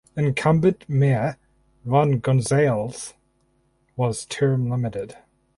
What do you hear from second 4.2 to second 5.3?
term limited.